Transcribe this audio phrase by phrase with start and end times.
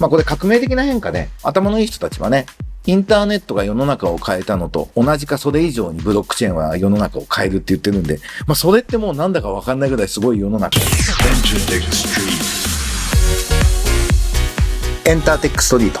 [0.00, 2.46] まあこれ革命的な変化で、頭のいい人たちはね、
[2.86, 10.80] インターネットが世の中を変えたのと同じかそれ以上にブロックチェーンは世の中を変えるって言ってるんで、まあそれってもうなんだかわかんないぐらいすごい世の中。
[15.04, 16.00] エンターテックストリート。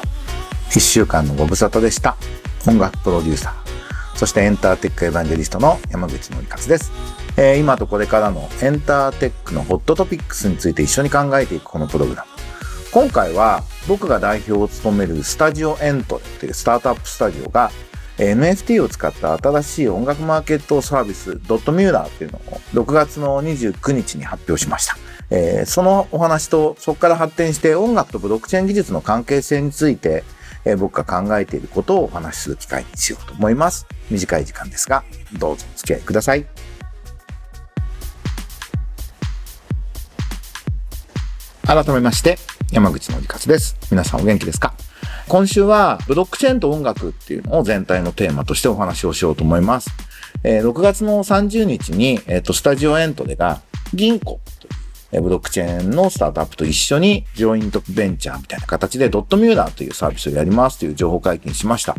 [0.70, 2.16] 一週間のご無沙汰でした。
[2.66, 4.16] 音楽プロデューサー。
[4.16, 6.92] そしてエンターテックエヴァンジェリストの山口のりかつです。
[7.36, 12.37] えー、今とこれからのエンターテックのホットトピックスについて一緒に考えていくこのプログラム。
[12.90, 17.70] 今回は僕が代表を務めるスタジオエントっていうスタートアップスタジオが
[18.16, 22.40] NFT を使った新しい音楽マーケットサービスドットミューラーっていうのを
[22.72, 24.96] 6月の29日に発表しました。
[25.30, 30.24] えー、そのお話とそこから発展して音楽とブロックチェーン技術の関係性について、
[30.64, 33.86] えー、僕が考えていることをお話しする機会にしようと思います。
[34.10, 35.04] 短い時間ですが、
[35.38, 36.46] どうぞお付き合いください。
[41.66, 42.38] 改めまして、
[42.70, 43.76] 山口のりかつです。
[43.90, 44.74] 皆さんお元気ですか？
[45.26, 49.90] 今週はブロックチェーンと音楽っていうのを全体のテーマとしてお話をしようと思います。
[50.44, 53.62] えー、6月の30日に、えっ、ー、と、スタジオエントでが
[53.94, 61.96] 銀行というブロックチェーンのスタートアップと一緒に、ジョイントベンチャーみたいな形でドットミューラーというサービスをやりますという情報解禁しました。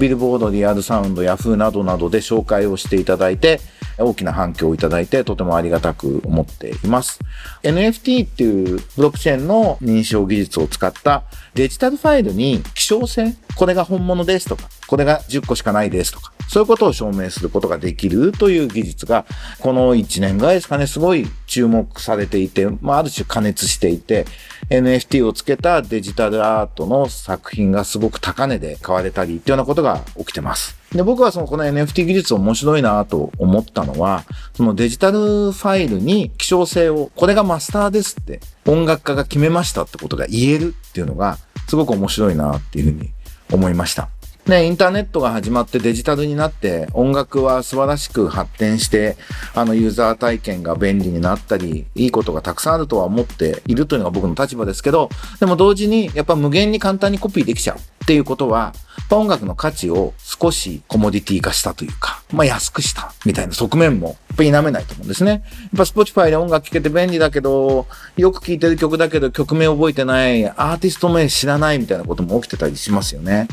[0.00, 3.60] ビルボード、リアルサウンド、ヤフーなどなどで紹介をしていただいて、
[3.98, 7.20] 大きな反響をいただいて、とてもありがたく思っています。
[7.62, 19.26] NFT っていうブロックチェーンの認証技術を使ったデジタルファイルに希少性、これが本物ですとか、これが10個しかないですとか、そういうことを証明することができるという技術が、
[19.60, 24.26] この1年ぐらいですかね、すごい注目されていて、まあ、ある種加熱していて、
[24.70, 30.76] NFT をつけたデジタルアートの作品がすごく高値で買われたりっていうようなことが起きてます。
[30.92, 41.38] で、僕はそのこの NFT 技術面白いなと思ったのは、そのデジタルファイルに希少性を、これがマスターですって音楽家が決めましたってことが言えるっていうのが、
[41.68, 43.10] すごく面白いなっていうふうに
[43.52, 44.08] 思いました。
[44.48, 49.18] ね、インターネットが始まってデジタルになって音楽は素晴らしく発展して、
[49.54, 58.72] あのユーザー体験が便利になったり、いいことがたくさんあるとは思っているというのが僕の立場ですけど、でも同時にやっぱ無限に簡単にコピーできちゃうっていうことは、
[59.10, 65.30] 音楽の価値を少しコモディティ化したというか、まあ安くしたみたいな側面もやっぱ否めないと思うんですね。
[65.30, 65.42] やっ
[65.76, 73.48] ぱ Spotify で音楽聴けて便利だけど、よく聴いてる曲だけど曲名覚えてない、アーティスト名知らないみたいなことも起きてたりしますよね。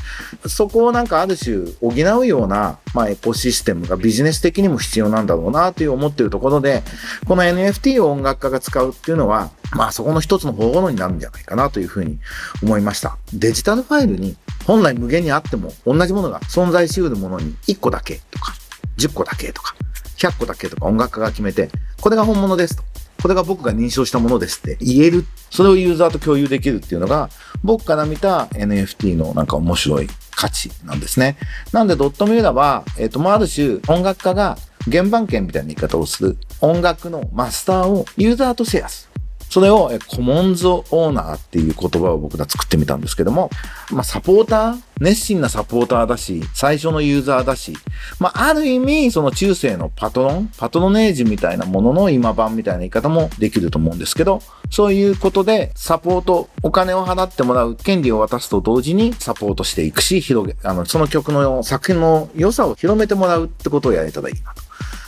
[0.47, 6.84] そこをなんかある種補うような、まあエコシステムがビジネス的にも必要なんだろうなという思ってるところで、
[7.28, 12.19] この NFT を音楽家が使うっていうのは、まあそこの一つの方法論になるんじゃないかなというふうに
[12.62, 13.18] 思いました。
[13.34, 18.53] デジタルファイルに本来無限にあっても同じものが存在し得るものに1個だけとか
[18.97, 19.75] 10個だけとか
[20.17, 21.69] 100個だけとか音楽家が決めて、
[22.01, 22.83] これが本物ですと。
[23.21, 25.25] これが僕が認証したものですって言える。
[25.49, 27.29] それをユーザーと共有できるっていうのが、
[27.63, 31.37] 僕から見た NFT のなんか面白い価値なんですね。
[31.71, 34.57] なんでドットミューラは、えっ、ー、と、まあ、ある種音楽家が
[34.91, 39.14] 原版権みたいな言い方をする音楽のマスターをユーザーとシェアする。
[39.50, 43.50] それをコモンズオーナーっていう言葉を僕が作ってみたんですけども、
[43.91, 44.81] まあサポーター？
[45.01, 47.73] 熱心なサポーターだし、最初のユーザーだし、
[48.19, 64.64] まあある意味その中世のパトロン、パトロネージみたいなものの今版みたいな言い方もできると思うんですけど、そういうことでサポート、お金を払ってもらう権利を渡すと同時にサポートしていくし、広げ、あの、その曲の作品の良さを広めてもらうってことをやれたらいいなと。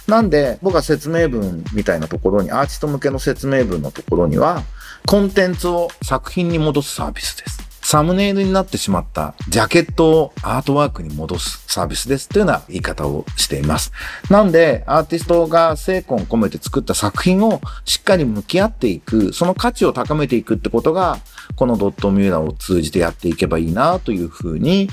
[0.07, 4.63] なんで、僕は説明文みたいなところに、アーティスト向けの説明文のところには、
[5.06, 7.68] コンテンツを作品に戻すサービスです。
[7.81, 13.94] サムネイルになってしまったジャケットをアートワークに戻すサービスですというような言い方をしています。
[14.29, 21.19] なんで、アーティストが精魂込めて作った作品をしっかり向き合っていく、その価値を高めていくってことが、
[21.56, 24.90] このドットミューラーを通じてやっていけばいいなというふうに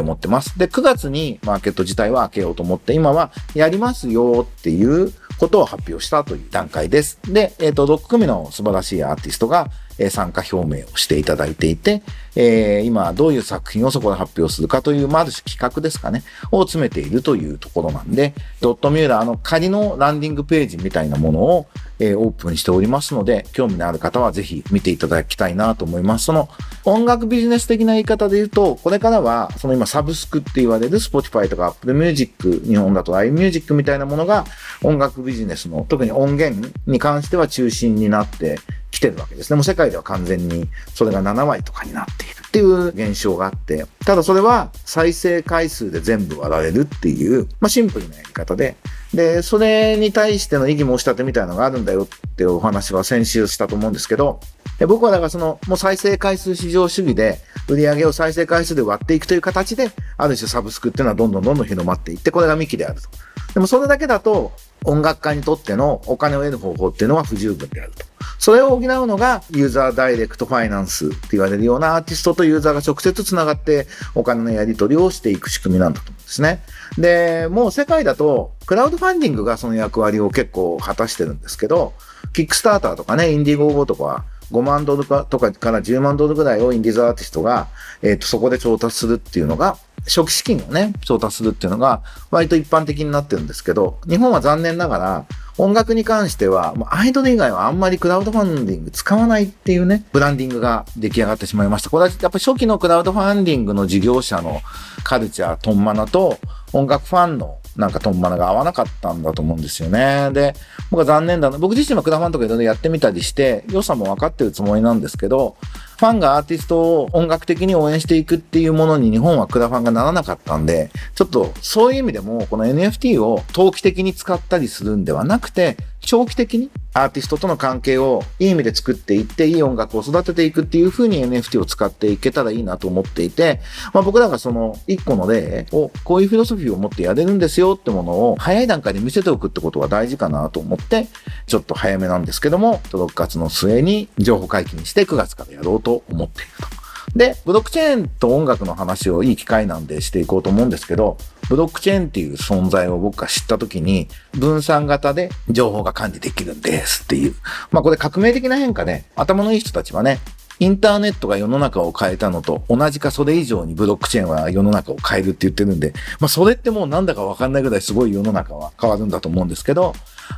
[0.00, 0.58] 思ってます。
[0.58, 7.18] で、9月にマーケット自体は開けようと思って、今はやりますよっていうことを発表したという段階です。
[7.24, 9.70] で、えっ、ー、と、6組の素晴らしいアーティストが
[10.10, 12.02] 参加表明をしていただいていて、
[12.40, 16.22] えー、今どういう作品をそこで発表するかという、まあ、ある種企画ですかね、
[16.52, 21.66] を詰めているというところなんで、ドットミューラーの仮のランディングページみたいなものを、
[21.98, 26.26] え、オープンしておりますので、興味のある方はぜひ見ていただきたいなと思います。
[26.26, 26.48] その
[26.84, 34.44] 音楽ビジネス的な言い方で言うと、これからは、その今サブスクって言われる Spotify とか Apple Music、日本だと iMusic みたいなものが
[34.84, 38.60] 音楽ビジネスの特に音源に関しては中心になって
[38.90, 39.56] 来てるわけですね。
[39.56, 48.76] もう世界では完全にそれが7割とかになっているっていう現象があって、ただそれは再生回数で全部割られるっていう、まあシンプルなやり方で、
[49.12, 54.40] で、それに対しての異議申し立てみたいなのがあるんだよっていうお話は先週したと思うんですけど、
[54.78, 57.38] で僕はだからその、もう再生回数市場主義で、
[57.68, 63.08] 売り上げを再生回数で割っていくという形で、ある種サブスクっていうのはどんどんどんどん広まっていって、これが幹であると。
[63.54, 64.52] でもそれだけだと、
[64.84, 68.06] 音楽家にとってのお金を得る方法っていうのは不十分であると。
[68.38, 76.62] それを補うのがユーザーダイレクトファイナンスって言われるようなアーティストとユーザーが直接つながってお金のやり取りをしていく仕組みなんだと思うんですね。
[76.96, 81.94] で、もう世界だとクラウドファンディングがその役割を結構果たしてるんですけど、
[82.32, 87.68] キックスターターとかね、 Indiegogo とかは5万ドルかとかから10万ドルぐらいをインディーズアーティストが、
[88.02, 95.26] えっ、ー、と、そこで調達するっていうのが、初期資金をね、調達するっていうのが、割と一般的になってるんですけど、日本は残念ながら、
[95.58, 101.90] 音楽に関しては、アイドル以外はあんまりクラウドファンディング使わないっていうね、ブランディングが出来上がってしまいました。
[101.90, 104.60] これはやっぱ初期のクラウドファンディングの事業者の
[105.02, 106.38] カルチャー、トンマナと
[106.72, 110.30] 音楽ファンのなんかトンマナが合わなかったんだと思うんですよね。
[110.32, 110.54] で、
[110.90, 111.58] 僕は残念だな。
[111.58, 115.56] 僕自身もクラファンとかいろいろやってみたりして、良さも分かってるつもりなんですけど、
[115.98, 125.76] ファンがアーティストを音楽的に応援していくっていうものに日本はクラファンがならなかったんで、ちょっとそういう意味でもこの NFT を投機的に使ったりするんではなくて、
[126.08, 126.70] 長期的に？
[126.94, 133.60] アーティストとの関係をいい意味で作っていって、いい音楽を育てていくっていう風に NFT を使っていけたらいいなと思っていて、
[133.92, 141.08] まあ僕らがその一個の例を、こういうフィロソフィーを持ってやれるんですよってものを早い段階で見せておくってことは大事かなと思って、
[141.46, 147.18] ちょっと早めなんですけども、6月の末に情報解禁して9月からやろうと思っていると。
[147.18, 157.34] で、ブロックチェーンと音楽の話をいい機会なんでしていこうと思うんですけど、ブロックチェーンっていう存在を僕が知った時に、分散型で情報が管理できるんですっていう。
[157.70, 160.20] まあこれ革命的な変化で、頭のいい人たちはね、
[160.60, 169.94] インターネットが世の中を変えたのと同じかそれ以上にブロックチェーンは世の中を変えるって言ってるんで、まあそれってもうなんだかわかんないぐらいすごい世の中は変わるんだと思うんですけど、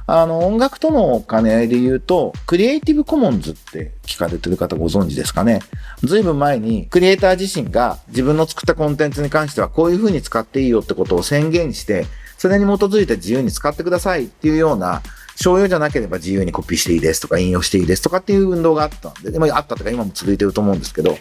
[0.06, 5.60] あの音楽との兼ね合いで言うと、クリエイティブコモンズって聞かれてる方ご存知ですかね。
[6.02, 12.06] ずいぶん前にクリエイター自身が自分の作ったコンテンツに関してはこういう風に使っていいよってことを宣言して、
[12.38, 15.02] それに基づいて自由に使ってくださいっていうような
[15.40, 21.16] 商用じゃなければ自由にコピーしていいですとか引用していいですとかっていう運動があったんで、でもあったとか今も続いてると思うんですけど、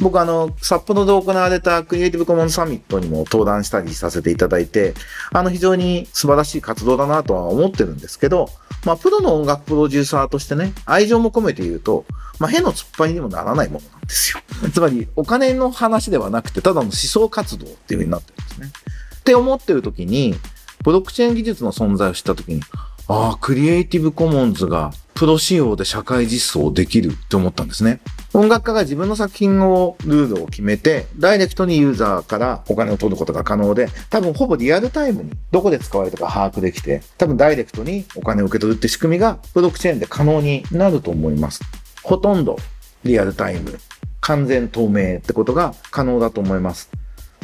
[0.00, 4.94] 僕あの、札幌で行われたクリエイティブコモンズサミットにも登壇したりさせていただいて、
[5.32, 8.48] あの非常に素晴らしい活動だなとは思ってるんですけど、
[8.84, 12.06] まあプロの音楽プロデューサーとしてね、愛情も込めて言うと、
[12.40, 14.40] まあ、変の突っ張りにもならないものなんですよ。
[14.72, 18.72] つまり、お金の話ではなくて、ただの思想活動っていう風になってるんですね。
[19.20, 20.34] って思ってる時に、
[20.82, 22.62] ブロックチェーン技術の存在を知った時に、
[23.12, 28.00] ああ、クリエイティブコモンズがプロ仕様で社会実装できるって思ったんですね。
[28.32, 41.62] 音楽家が自分の作品を、ルールを決めて、ダイレクトにユーザーからお金を取ることが可能で、多分ほぼリアルタイムにどこで使われたか把握できて、多分ダイレクトにお金を受け取るって仕組みがブロックチェーンで可能になると思います。
[42.04, 42.58] ほとんど
[43.02, 43.76] リアルタイム、
[44.20, 46.92] 完全透明ってことが可能だと思います。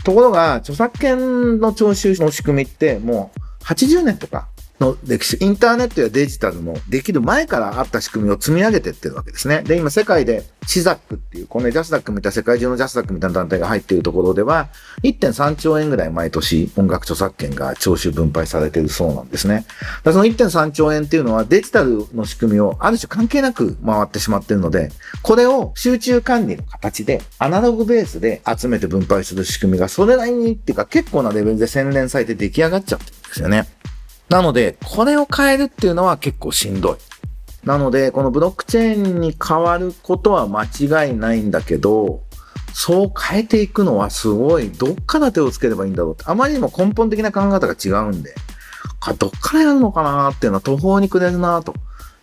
[0.04, 4.46] ところが、著作権の徴収の仕組みってもう80年とか
[4.80, 9.62] の歴史、インターネットやデジタルのできる前からあった仕組みを積み上げてってるわけですね。
[9.62, 14.68] で、今世界でシザックっていう、このジャスダックみたいな世界中のジャスダックみたいな団体が入っているところでは、
[15.02, 19.64] 1.3兆円ぐらい毎年音楽著作権が徴収分配されているそうなんですね。
[20.04, 24.90] だその1.3兆円っていうのはデジタルの仕組みをある種関係なく回ってしまっているので、
[25.22, 33.75] これを集中管理の形でアナログベースで集めて分配する仕組みがそれなりにっていうか結構なレベルで洗練されて出来上がっちゃってるんですよね。
[34.28, 36.96] なので、これを変えるっていうのは結構しんどい。
[37.66, 42.22] なので、このブロックチェーンに変わることは間違いないんだけど、
[42.72, 48.34] そう変えていくのはすごい、どっから手をつければいいんだろうって、あまりにも根本的な考え方が違うんで、
[49.18, 51.74] どっからやるのかなっていうのは途方に暮れるなと。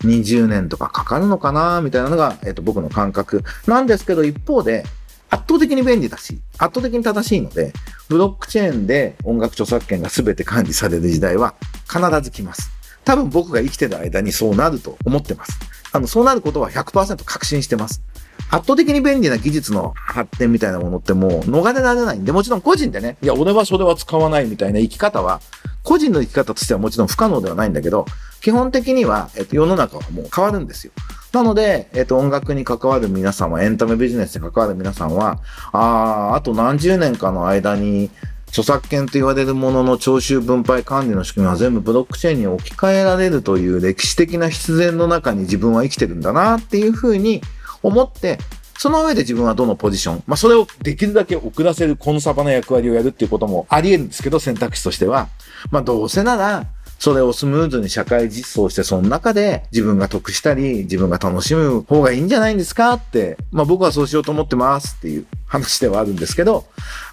[0.04, 4.86] 20年とかかかるのかなみたいなのが、えっと、僕の感覚なんですけど、一方で、
[5.30, 7.74] 圧倒的に便利だし、圧倒的に正しいので、
[8.08, 11.56] ブロックチェーンで音楽著作権が全て管理される時代は
[11.94, 12.72] 必ず来ます。
[13.06, 15.60] 多分僕が生きてる間にそうなると思ってます。
[15.92, 18.02] あの、そうなることは100%確信してます。
[18.50, 25.42] 圧倒的に便利な技術の発展みたいなものってもう逃れられないんで、もちろん個人でね、いや、俺はそれは使わないみたいな生き方は、
[25.84, 28.06] 個人の生き方としてはもちろん不可能ではないんだけど、
[28.42, 30.94] 基本的には、えっと、世の中はもう変わるんですよ。
[31.32, 35.40] なので、えっと、音楽に関わる皆さんは、エンタメビジネスに関わる皆さんは、
[35.72, 38.12] ああ、あと何十年かの間に、
[38.54, 47.42] 著作権と言われるものの徴収分配管理の仕組みは全部ブロックチェーンに置き換えられるという歴史的な必然の中に自分は生きてるんだなっていうふうに
[47.82, 48.38] 思って、
[48.78, 55.30] その上で自分はどのポジション、まあそれをできるだけ遅らせるコンサバな役割をやるっていうこともあり得るんですけど、選択肢としては。
[55.72, 56.68] まあどうせなら、
[57.00, 65.26] それをスムーズに社会実装して、その中で自分が得したり、自分が楽しむ方がいいんじゃないんですかって、まあ僕はそうしようと思ってますっていう。
[65.54, 66.66] 話ではあるんですけど、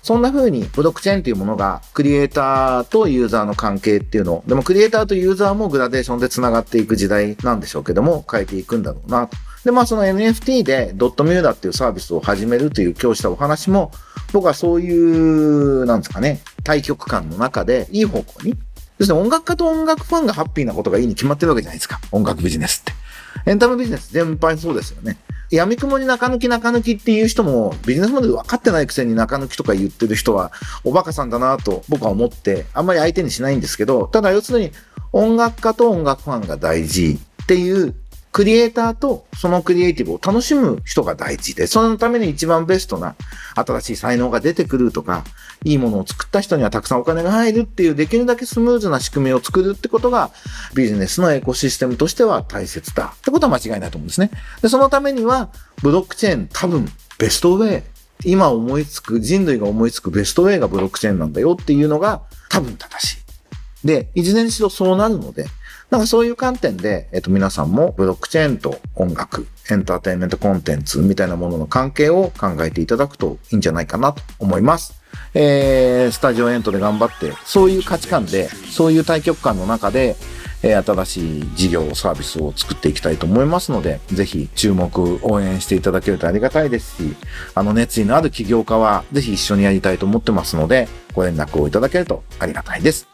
[0.03, 9.37] そんな風にブロックチェーンっていうものがクリエイターとユーザーの関係っていうのを、でもクリエイターとユーザーもグラデーションで繋がっていく時代なんでしょうけども、変えていくんだろうなと。
[9.65, 13.93] で、まあその NFT でドットミューダっていうサービスを始めるという今日したお話も、
[14.33, 18.57] 僕はそういう、なんですかね、対局感の中でいい方向に。
[18.99, 22.01] 要するに音楽家と音楽ファンがハッピーなことがいいに決まってるわけじゃないですか。
[22.11, 23.01] 音楽ビジネスって。
[23.47, 25.17] エンタメビジネス全般そうですよね。
[25.51, 30.53] 闇雲に中抜き中抜きっていう人もビジネスモデル分かってないくせに中抜きとか言ってる人は
[30.85, 34.71] おバカさんだなと僕は思ってあんまり相手にしないんですけど、ただ要するに
[35.13, 37.95] 音楽家と音楽ファンが大事っていう
[38.33, 43.17] クリエイターとそのクリエイティブを楽しむ人が大事で、そのために一番ベストな
[43.55, 45.25] 新しい才能が出てくるとか、
[45.65, 50.31] いいものを作った人にはたくさんお金が入るっていう、できるだけスムーズな仕組みを作るってことが、
[50.75, 54.31] ビジネスのエコシステムとしては大切だってことは間違いないと思うんですね。
[54.63, 55.51] で、そのためには、
[55.83, 56.87] ブロックチェーン多分
[57.19, 57.83] ベストウェイ、
[58.25, 63.87] 今思いつく、人類が思いつくベストウェイがブロックチェーンなんだよっていうのが多分正しい。
[63.87, 65.47] で、いずれにしろそうなるので、
[65.91, 75.03] なんかそういう観点で、えっと、皆さんもブロックチェーンと音楽、エンターテインメントコンテンツみたいなものの関係を考えていただくといいんじゃないかなと思います。
[75.35, 80.15] えー、スタジオエントで頑張って、そういう価値観で、そういう対局観の中で、
[80.63, 87.17] えー、新しい事業、サービスを作っていきたいと思いますので、ぜひ注目、応援していただけるとありがたいですし、
[87.57, 93.09] あの熱意のある起業家は、ぜひ一緒にやりたいと思ってますので、ご連絡をいただけるとありがたいです。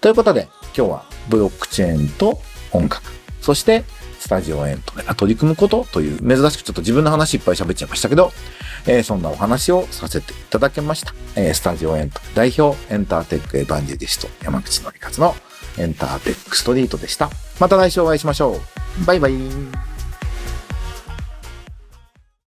[0.00, 3.02] ということで、今日はブロックチェーンと音楽、
[3.40, 3.82] そして
[4.20, 8.30] スタジオエントメが取り組むことという、珍しくちょっと自分の話いっぱい喋っちゃいましたけど、
[8.86, 11.14] えー、そんなお話をさせていただきました。
[11.34, 15.34] えー、スタジオエント代表、エンターテックエヴァンジェリスト、山口のりかつの
[15.78, 17.28] エンターテックストリートでした。
[17.58, 18.60] また来週お会いしましょ
[19.02, 19.04] う。
[19.04, 19.97] バイバイ。